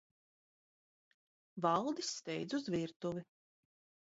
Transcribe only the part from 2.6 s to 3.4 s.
uz virtuvi.